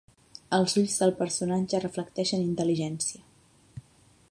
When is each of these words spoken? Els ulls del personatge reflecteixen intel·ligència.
Els 0.57 0.73
ulls 0.81 0.95
del 1.01 1.13
personatge 1.19 1.83
reflecteixen 1.83 2.47
intel·ligència. 2.49 3.85